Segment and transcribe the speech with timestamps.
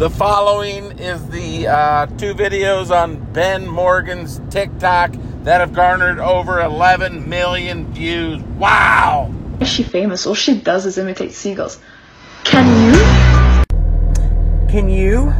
[0.00, 6.58] The following is the uh, two videos on Ben Morgan's TikTok that have garnered over
[6.58, 8.40] 11 million views.
[8.56, 9.30] Wow!
[9.60, 10.26] Is she famous?
[10.26, 11.78] All she does is imitate seagulls.
[12.44, 12.64] Can
[12.94, 13.64] you?
[14.70, 15.34] Can you?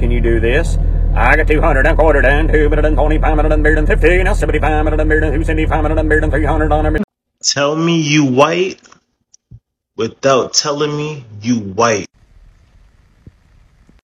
[0.00, 0.76] Can you do this?
[1.14, 5.84] I got 200 and quarter and 200 and 25 and 150 now 75 and 175
[5.84, 7.00] and 300 on every.
[7.40, 8.80] Tell me you white
[9.94, 12.08] without telling me you white.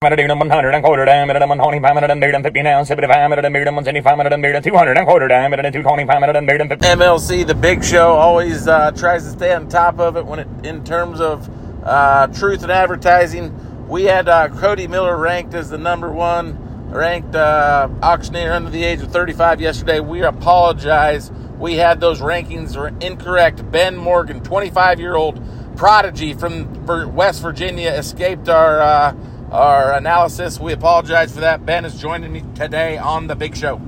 [0.03, 5.33] 100 and quarter and 125 and 150 now 75 and 175 and 200 and quarter
[5.33, 6.87] and 225 and 150.
[6.87, 10.49] MLC, the big show, always uh, tries to stay on top of it when it,
[10.65, 11.49] in terms of
[11.85, 13.89] uh, truth and advertising.
[13.89, 16.59] We had uh, Cody Miller ranked as the number one
[16.91, 20.01] ranked uh, auctioneer under the age of 35 yesterday.
[20.01, 21.31] We apologize.
[21.59, 23.71] We had those rankings were incorrect.
[23.71, 25.43] Ben Morgan, 25 year old
[25.77, 29.15] prodigy from West Virginia, escaped our uh,
[29.53, 30.59] our analysis.
[30.59, 31.67] We apologize for that.
[31.67, 33.81] Ben is joining me today on the Big Show.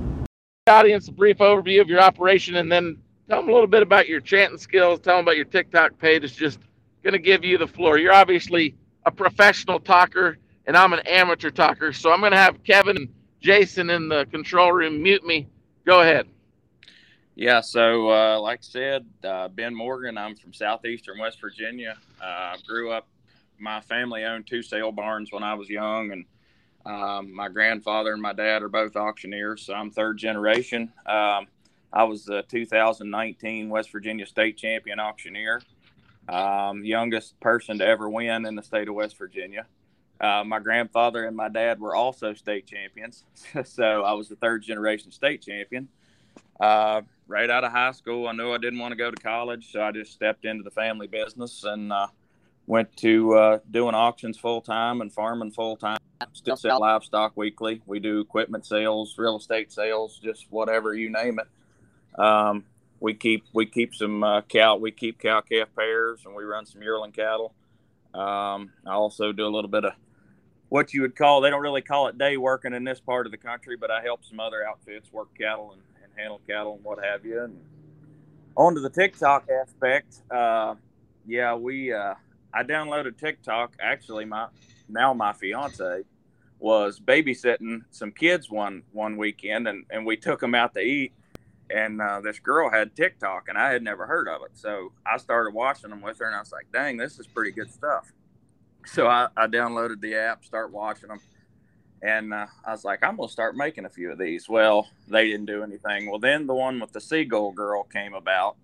[0.67, 4.07] Audience, a brief overview of your operation, and then tell them a little bit about
[4.07, 4.99] your chanting skills.
[4.99, 6.23] Tell them about your TikTok page.
[6.23, 6.59] It's just
[7.03, 7.97] going to give you the floor.
[7.97, 8.75] You're obviously
[9.07, 11.93] a professional talker, and I'm an amateur talker.
[11.93, 13.09] So I'm going to have Kevin and
[13.41, 15.47] Jason in the control room mute me.
[15.83, 16.27] Go ahead.
[17.33, 20.15] Yeah, so uh, like I said, uh, Ben Morgan.
[20.15, 21.97] I'm from southeastern West Virginia.
[22.23, 23.07] Uh, grew up
[23.59, 26.25] my family owned two sale barns when I was young, and
[26.85, 30.91] um, my grandfather and my dad are both auctioneers, so I'm third generation.
[31.05, 31.47] Um,
[31.91, 35.61] I was the 2019 West Virginia State Champion auctioneer,
[36.27, 39.65] um, youngest person to ever win in the state of West Virginia.
[40.19, 43.25] Uh, my grandfather and my dad were also state champions,
[43.63, 45.87] so I was the third generation state champion.
[46.59, 49.71] Uh, right out of high school, I knew I didn't want to go to college,
[49.71, 52.07] so I just stepped into the family business and uh,
[52.67, 55.97] went to uh, doing auctions full time and farming full time.
[56.33, 57.81] Still sell livestock weekly.
[57.85, 62.19] We do equipment sales, real estate sales, just whatever you name it.
[62.19, 62.65] Um,
[62.99, 66.65] we keep we keep some uh, cow we keep cow calf pairs and we run
[66.65, 67.53] some yearling cattle.
[68.13, 69.93] Um, I also do a little bit of
[70.69, 73.31] what you would call they don't really call it day working in this part of
[73.31, 76.83] the country, but I help some other outfits work cattle and, and handle cattle and
[76.83, 77.43] what have you.
[77.43, 77.59] And
[78.55, 80.75] on to the TikTok aspect, uh,
[81.27, 82.15] yeah, we uh,
[82.55, 83.75] I downloaded TikTok.
[83.81, 84.47] Actually, my
[84.87, 86.03] now my fiance
[86.59, 91.13] was babysitting some kids one one weekend, and and we took them out to eat.
[91.69, 94.51] And uh, this girl had TikTok, and I had never heard of it.
[94.53, 97.51] So I started watching them with her, and I was like, "Dang, this is pretty
[97.51, 98.13] good stuff."
[98.85, 101.19] So I, I downloaded the app, start watching them,
[102.03, 105.27] and uh, I was like, "I'm gonna start making a few of these." Well, they
[105.27, 106.09] didn't do anything.
[106.09, 108.57] Well, then the one with the seagull girl came about,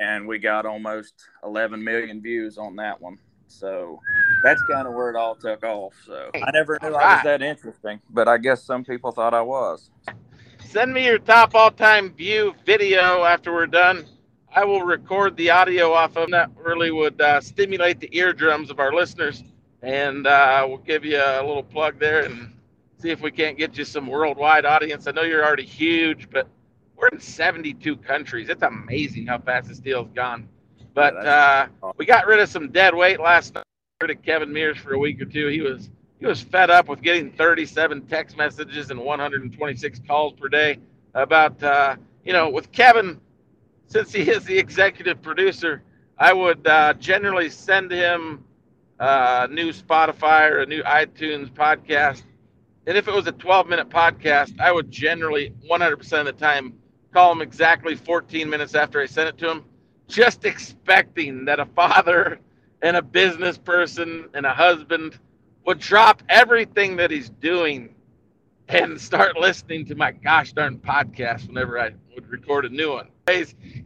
[0.00, 3.18] and we got almost 11 million views on that one.
[3.48, 4.00] So
[4.42, 5.94] that's kind of where it all took off.
[6.06, 9.42] So I never knew I was that interesting, but I guess some people thought I
[9.42, 9.90] was.
[10.64, 14.06] Send me your top all-time view video after we're done.
[14.54, 16.50] I will record the audio off of that.
[16.56, 19.44] Really would uh, stimulate the eardrums of our listeners,
[19.82, 22.52] and uh, we'll give you a little plug there and
[22.98, 25.06] see if we can't get you some worldwide audience.
[25.06, 26.48] I know you're already huge, but
[27.02, 28.48] we're in 72 countries.
[28.48, 30.48] It's amazing how fast this deal's gone.
[30.94, 33.64] But uh, we got rid of some dead weight last night.
[34.00, 35.48] Heard Kevin Mears for a week or two.
[35.48, 35.90] He was
[36.20, 40.78] he was fed up with getting 37 text messages and 126 calls per day
[41.14, 43.20] about uh, you know with Kevin
[43.86, 45.82] since he is the executive producer.
[46.18, 48.44] I would uh, generally send him
[49.00, 52.22] uh, a new Spotify or a new iTunes podcast.
[52.86, 56.74] And if it was a 12 minute podcast, I would generally 100% of the time
[57.12, 59.64] call him exactly 14 minutes after I sent it to him,
[60.08, 62.40] just expecting that a father
[62.82, 65.18] and a business person and a husband
[65.64, 67.94] would drop everything that he's doing
[68.68, 73.08] and start listening to my gosh darn podcast whenever I would record a new one.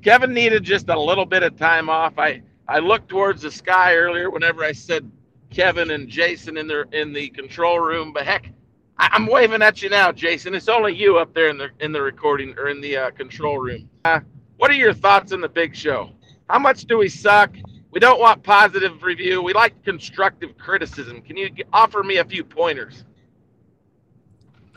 [0.02, 2.18] Kevin needed just a little bit of time off.
[2.18, 5.10] I, I looked towards the sky earlier whenever I said
[5.50, 8.50] Kevin and Jason in their in the control room, but heck,
[8.98, 10.54] I'm waving at you now, Jason.
[10.54, 13.58] It's only you up there in the in the recording or in the uh, control
[13.58, 13.88] room.
[14.04, 14.20] Uh,
[14.56, 16.10] what are your thoughts on the big show?
[16.48, 17.54] How much do we suck?
[17.90, 19.42] We don't want positive review.
[19.42, 21.20] We like constructive criticism.
[21.20, 23.04] Can you offer me a few pointers?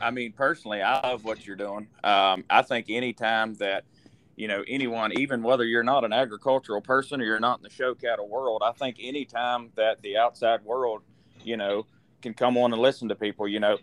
[0.00, 1.86] I mean, personally, I love what you're doing.
[2.02, 3.84] Um, I think anytime that
[4.36, 7.70] you know anyone, even whether you're not an agricultural person or you're not in the
[7.70, 11.02] show cattle world, I think anytime that the outside world,
[11.42, 11.86] you know,
[12.20, 13.78] can come on and listen to people, you know,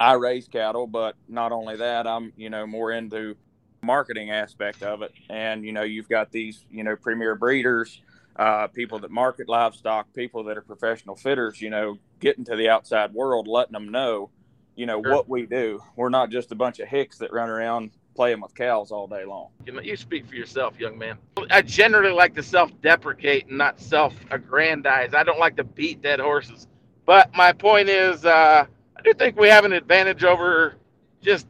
[0.00, 3.36] I raise cattle, but not only that, I'm you know more into
[3.82, 5.12] marketing aspect of it.
[5.30, 8.00] And you know, you've got these you know premier breeders,
[8.36, 11.60] uh, people that market livestock, people that are professional fitters.
[11.60, 14.30] You know, getting to the outside world, letting them know,
[14.76, 15.14] you know, Sure.
[15.14, 15.80] what we do.
[15.96, 19.24] We're not just a bunch of hicks that run around playing with cows all day
[19.24, 19.48] long.
[19.64, 21.18] You, you speak for yourself, young man.
[21.50, 25.14] I generally like to self-deprecate and not self-aggrandize.
[25.14, 26.66] I don't like to beat dead horses.
[27.06, 28.66] But my point is, uh,
[28.98, 30.74] I do think we have an advantage over
[31.22, 31.46] just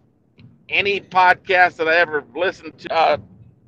[0.69, 2.93] any podcast that I ever listened to.
[2.93, 3.17] Uh,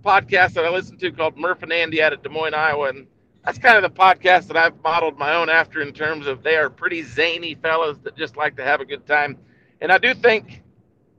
[0.05, 3.07] podcast that I listened to called Murph and Andy out of Des Moines, Iowa, and
[3.45, 6.57] that's kind of the podcast that I've modeled my own after in terms of they
[6.57, 9.39] are pretty zany fellows that just like to have a good time.
[9.81, 10.63] And I do think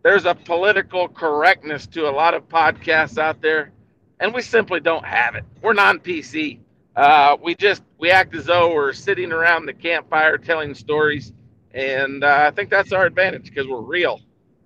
[0.03, 3.71] there's a political correctness to a lot of podcasts out there,
[4.19, 5.45] and we simply don't have it.
[5.61, 6.59] We're non-PC.
[6.95, 11.33] Uh, we just we act as though we're sitting around the campfire telling stories,
[11.73, 14.19] and uh, I think that's our advantage because we're real.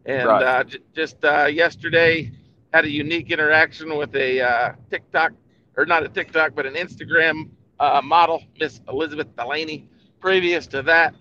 [0.05, 0.43] And Right.
[0.43, 2.31] uh, j- just uh, yesterday
[2.73, 5.31] had a unique interaction with a uh, TikTok
[5.77, 7.49] or not a TikTok, but an Instagram
[7.79, 9.87] uh, model, Miss Elizabeth Delaney.
[10.19, 11.13] Previous to that,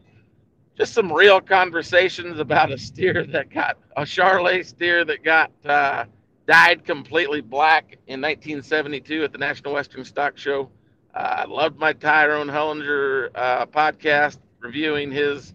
[0.77, 6.05] just some real conversations about a steer that got a Charolais steer that got uh,
[6.47, 10.71] dyed completely black in 1972 at the National Western Stock Show.
[11.15, 15.55] Uh, I loved my Tyrone Hollinger uh, podcast reviewing his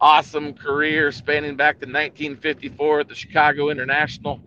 [0.00, 4.40] awesome career spanning back to 1954 at the Chicago International.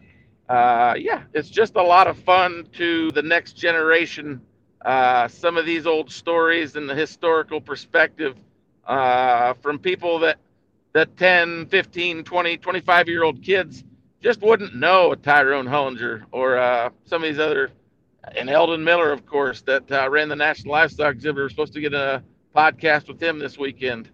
[0.48, 4.42] Uh, yeah, it's just a lot of fun to the next generation.
[4.84, 8.36] Uh, some of these old stories and the historical perspective
[8.86, 10.38] uh, from people that
[10.94, 13.84] that 10, 15, 20, 25 year old kids
[14.22, 17.72] just wouldn't know a Tyrone Hollinger or uh, some of these other,
[18.38, 21.44] and Eldon Miller, of course, that uh, ran the National Livestock Exhibitor.
[21.44, 22.24] We're supposed to get a
[22.56, 24.10] podcast with him this weekend.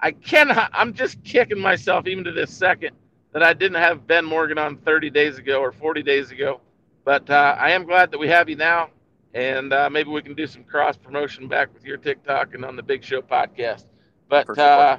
[0.00, 2.94] I cannot, I'm just kicking myself even to this second
[3.32, 6.60] that I didn't have Ben Morgan on 30 days ago or 40 days ago.
[7.04, 8.90] But uh, I am glad that we have you now.
[9.34, 12.74] And uh, maybe we can do some cross promotion back with your TikTok and on
[12.74, 13.84] the Big Show podcast.
[14.28, 14.98] But uh,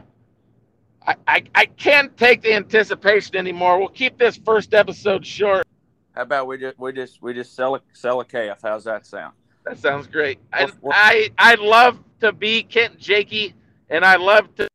[1.05, 3.79] I, I, I can't take the anticipation anymore.
[3.79, 5.65] We'll keep this first episode short.
[6.13, 8.59] How about we just we just we just sell a sell a calf?
[8.63, 9.33] How's that sound?
[9.65, 10.39] That sounds great.
[10.51, 13.53] I, I I love to be Kent Jakey,
[13.89, 14.67] and I love to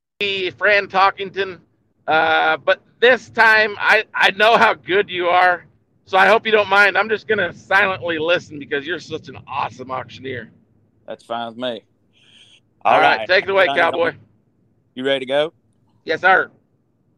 [0.50, 1.60] Fran Talkington.
[2.06, 5.66] Uh, but this time, I I know how good you are,
[6.04, 6.96] so I hope you don't mind.
[6.96, 10.50] I'm just gonna silently listen because you're such an awesome auctioneer.
[11.06, 11.84] That's fine with me.
[12.84, 14.14] All right, take it away, cowboy.
[14.94, 15.52] You ready to go?
[16.04, 16.50] Yes, sir.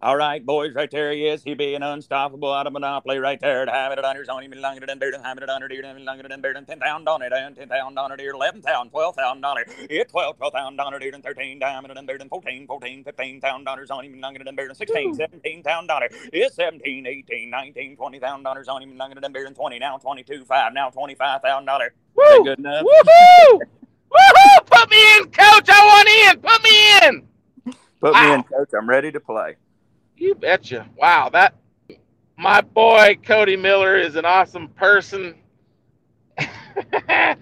[0.05, 1.43] All right, boys, right there he is.
[1.43, 3.65] He being unstoppable out of monopoly right there.
[3.65, 6.29] Having it under his own, even longer than beard, having it under deer, even longer
[6.29, 9.17] than beard, ten pound on it, and ten pound on it, deer, eleven pound, twelve
[9.17, 12.21] pound on it, it twelve, twelve pound on it, deer, and thirteen, having it beard,
[12.21, 15.91] and fourteen, fourteen, fifteen pound dollars on even longer than beard, and sixteen, seventeen pound
[15.91, 19.56] on it, it's seventeen, eighteen, nineteen, twenty pound dollars on even longer than beard, and
[19.56, 21.87] twenty, now twenty-two, five, now twenty-five pound dollar.
[21.87, 22.45] Is Woo!
[22.45, 22.85] good enough?
[22.85, 23.59] Woohoo!
[24.12, 24.67] Woohoo!
[24.67, 25.67] Put me in, coach.
[25.71, 26.43] I want in.
[26.43, 27.29] Put me in.
[28.03, 28.69] Put me in, coach.
[28.79, 29.56] I'm ready to play.
[30.17, 30.89] You betcha.
[30.97, 31.55] Wow, that
[32.37, 35.35] my boy Cody Miller is an awesome person.
[36.37, 37.39] that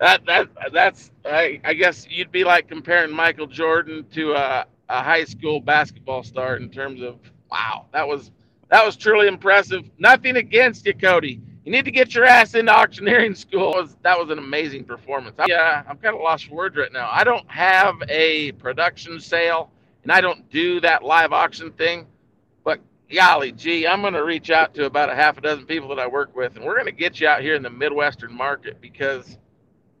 [0.00, 5.24] that that's I, I guess you'd be like comparing Michael Jordan to a, a high
[5.24, 7.18] school basketball star in terms of
[7.50, 8.30] wow, that was
[8.70, 9.88] that was truly impressive.
[9.98, 11.40] Nothing against you, Cody.
[11.64, 13.72] You need to get your ass into auctioneering school.
[13.72, 15.36] That was, that was an amazing performance.
[15.46, 17.08] Yeah, uh, I'm kind of lost for words right now.
[17.10, 19.70] I don't have a production sale,
[20.02, 22.06] and I don't do that live auction thing.
[23.12, 25.98] Golly gee, I'm going to reach out to about a half a dozen people that
[25.98, 28.80] I work with, and we're going to get you out here in the Midwestern market
[28.80, 29.38] because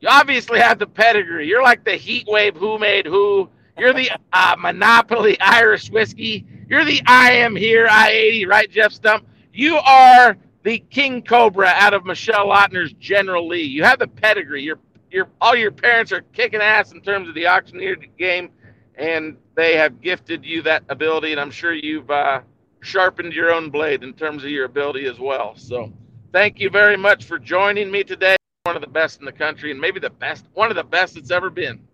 [0.00, 1.46] you obviously have the pedigree.
[1.46, 3.48] You're like the heat wave who made who.
[3.76, 6.46] You're the uh, Monopoly Irish whiskey.
[6.68, 9.26] You're the I am here I 80, right, Jeff Stump?
[9.52, 13.62] You are the King Cobra out of Michelle Lautner's General Lee.
[13.62, 14.62] You have the pedigree.
[14.62, 14.78] Your
[15.10, 18.50] your all your parents are kicking ass in terms of the auctioneer game,
[18.96, 21.32] and they have gifted you that ability.
[21.32, 22.40] And I'm sure you've uh,
[22.84, 25.54] sharpened your own blade in terms of your ability as well.
[25.56, 25.92] So,
[26.32, 28.36] thank you very much for joining me today.
[28.64, 31.16] One of the best in the country, and maybe the best, one of the best
[31.16, 31.86] it's ever been.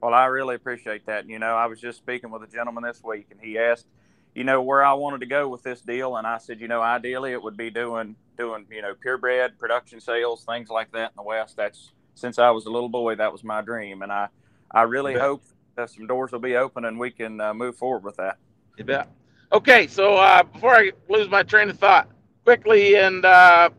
[0.00, 1.28] Well, I really appreciate that.
[1.28, 3.86] You know, I was just speaking with a gentleman this week, and he asked,
[4.34, 6.82] you know, where I wanted to go with this deal, and I said, you know,
[6.82, 11.16] ideally it would be doing doing you know purebred production sales, things like that in
[11.16, 11.56] the West.
[11.56, 14.28] That's since I was a little boy, that was my dream, and I
[14.70, 15.42] I really hope
[15.76, 18.38] that some doors will be open and we can uh, move forward with that.
[18.76, 19.08] You bet.
[19.52, 22.08] Okay, so uh, before I lose my train of thought,
[22.44, 23.70] quickly and uh,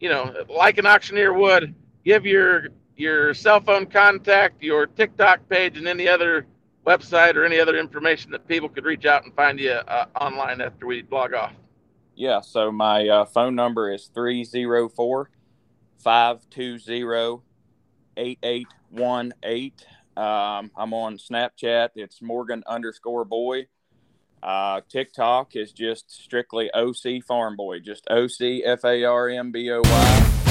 [0.00, 1.74] you know, like an auctioneer would,
[2.04, 6.46] give your your cell phone contact, your TikTok page, and any other
[6.86, 10.60] website or any other information that people could reach out and find you uh, online
[10.60, 11.52] after we log off.
[12.14, 15.30] Yeah, so my uh, phone number is 304
[15.98, 17.42] 520
[18.16, 19.72] 8818.
[20.14, 21.90] Um, I'm on Snapchat.
[21.94, 23.66] It's Morgan underscore boy.
[24.42, 29.52] Uh, TikTok is just strictly OC Farm Boy, just O C F A R M
[29.52, 30.41] B O Y.